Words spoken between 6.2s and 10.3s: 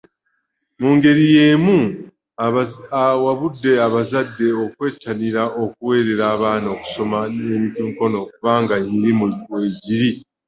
abaana okusoma eby’emikono kubanga emirimu weegiri.